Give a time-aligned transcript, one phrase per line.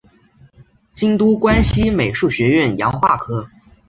[0.95, 3.47] 京都关西美术学院洋画科